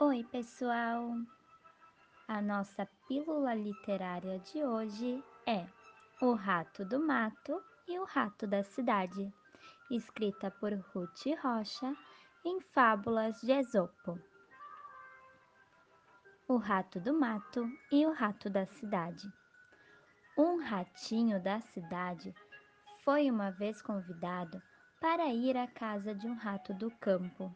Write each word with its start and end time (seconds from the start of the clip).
Oi, 0.00 0.22
pessoal! 0.30 1.10
A 2.28 2.40
nossa 2.40 2.88
pílula 3.08 3.52
literária 3.52 4.38
de 4.38 4.62
hoje 4.62 5.24
é 5.44 5.66
O 6.22 6.34
Rato 6.34 6.84
do 6.84 7.00
Mato 7.00 7.60
e 7.88 7.98
o 7.98 8.04
Rato 8.04 8.46
da 8.46 8.62
Cidade, 8.62 9.34
escrita 9.90 10.52
por 10.52 10.72
Ruth 10.72 11.26
Rocha 11.42 11.96
em 12.44 12.60
Fábulas 12.60 13.40
de 13.40 13.50
Esopo. 13.50 14.16
O 16.46 16.58
Rato 16.58 17.00
do 17.00 17.12
Mato 17.18 17.68
e 17.90 18.06
o 18.06 18.12
Rato 18.12 18.48
da 18.48 18.66
Cidade. 18.66 19.28
Um 20.38 20.62
ratinho 20.62 21.42
da 21.42 21.60
cidade 21.60 22.32
foi 23.04 23.28
uma 23.28 23.50
vez 23.50 23.82
convidado 23.82 24.62
para 25.00 25.26
ir 25.32 25.56
à 25.56 25.66
casa 25.66 26.14
de 26.14 26.28
um 26.28 26.36
rato 26.36 26.72
do 26.72 26.88
campo 26.88 27.52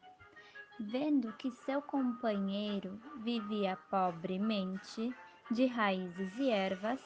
Vendo 0.85 1.33
que 1.35 1.49
seu 1.53 1.81
companheiro 1.81 2.99
vivia 3.19 3.79
pobremente 3.89 5.15
de 5.49 5.65
raízes 5.65 6.37
e 6.37 6.51
ervas, 6.51 6.99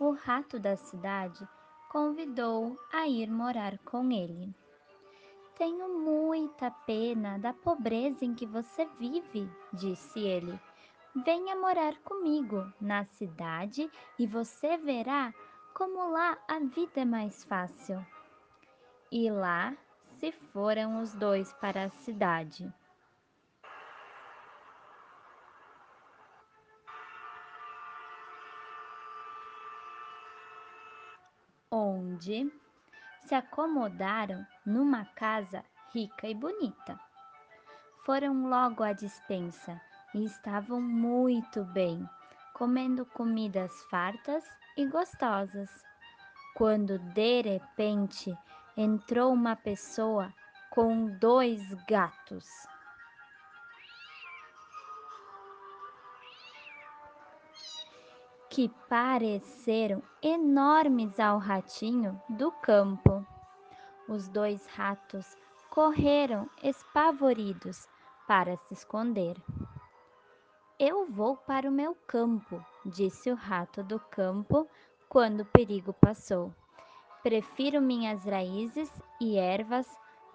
o 0.00 0.12
rato 0.12 0.58
da 0.58 0.78
cidade 0.78 1.46
convidou 1.90 2.74
a 2.90 3.06
ir 3.06 3.30
morar 3.30 3.76
com 3.80 4.10
ele. 4.10 4.54
Tenho 5.58 6.00
muita 6.00 6.70
pena 6.70 7.38
da 7.38 7.52
pobreza 7.52 8.24
em 8.24 8.34
que 8.34 8.46
você 8.46 8.86
vive, 8.98 9.46
disse 9.74 10.20
ele. 10.20 10.58
Venha 11.14 11.54
morar 11.54 11.98
comigo 11.98 12.72
na 12.80 13.04
cidade 13.04 13.90
e 14.18 14.26
você 14.26 14.78
verá 14.78 15.34
como 15.74 16.12
lá 16.12 16.38
a 16.48 16.58
vida 16.60 17.02
é 17.02 17.04
mais 17.04 17.44
fácil. 17.44 18.04
E 19.12 19.30
lá 19.30 19.76
se 20.16 20.32
foram 20.32 21.02
os 21.02 21.14
dois 21.14 21.52
para 21.60 21.84
a 21.84 21.90
cidade. 21.90 22.72
Onde 31.70 32.50
se 33.20 33.34
acomodaram 33.34 34.46
numa 34.64 35.04
casa 35.04 35.62
rica 35.92 36.26
e 36.26 36.34
bonita. 36.34 36.98
Foram 38.04 38.48
logo 38.48 38.82
à 38.82 38.92
dispensa 38.92 39.80
e 40.14 40.24
estavam 40.24 40.80
muito 40.80 41.64
bem, 41.64 42.08
comendo 42.54 43.04
comidas 43.04 43.72
fartas 43.90 44.44
e 44.76 44.86
gostosas. 44.86 45.68
Quando 46.54 46.98
de 46.98 47.42
repente 47.42 48.36
entrou 48.76 49.32
uma 49.32 49.54
pessoa 49.54 50.32
com 50.70 51.06
dois 51.18 51.60
gatos. 51.84 52.46
Que 58.58 58.68
pareceram 58.88 60.02
enormes 60.20 61.20
ao 61.20 61.38
ratinho 61.38 62.20
do 62.28 62.50
campo. 62.50 63.24
Os 64.08 64.28
dois 64.28 64.66
ratos 64.74 65.36
correram 65.70 66.50
espavoridos 66.60 67.86
para 68.26 68.56
se 68.56 68.74
esconder. 68.74 69.36
Eu 70.76 71.06
vou 71.06 71.36
para 71.36 71.68
o 71.68 71.72
meu 71.72 71.94
campo, 72.04 72.60
disse 72.84 73.30
o 73.30 73.36
rato 73.36 73.84
do 73.84 74.00
campo 74.00 74.68
quando 75.08 75.42
o 75.42 75.46
perigo 75.52 75.92
passou. 75.92 76.52
Prefiro 77.22 77.80
minhas 77.80 78.24
raízes 78.24 78.90
e 79.20 79.38
ervas 79.38 79.86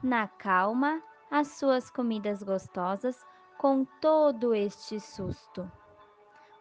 na 0.02 0.30
calma 0.30 1.04
às 1.30 1.50
suas 1.60 1.92
comidas 1.92 2.42
gostosas 2.42 3.22
com 3.58 3.84
todo 4.00 4.56
este 4.56 4.98
susto. 4.98 5.70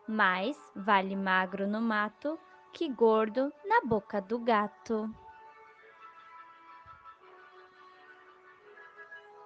Mas 0.06 0.56
vale 0.74 1.14
magro 1.16 1.66
no 1.66 1.80
mato 1.80 2.38
que 2.72 2.88
gordo 2.88 3.52
na 3.64 3.80
boca 3.82 4.20
do 4.20 4.38
gato. 4.38 5.08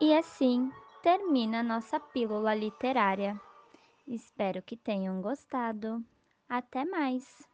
E 0.01 0.15
assim 0.15 0.71
termina 1.03 1.63
nossa 1.63 1.99
pílula 1.99 2.55
literária. 2.55 3.41
Espero 4.07 4.63
que 4.63 4.77
tenham 4.77 5.21
gostado. 5.21 6.05
Até 6.49 6.85
mais! 6.85 7.49